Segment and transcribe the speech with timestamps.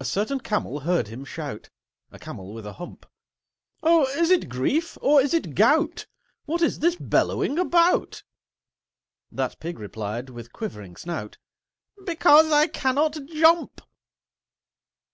[0.00, 1.68] A certain Camel heard him shout—
[2.10, 3.04] A Camel with a hump.
[3.82, 6.06] "Oh, is it Grief, or is it Gout?
[6.46, 8.22] What is this bellowing about?"
[9.30, 11.36] That Pig replied, with quivering snout,
[12.06, 13.82] "Because I cannot jump!"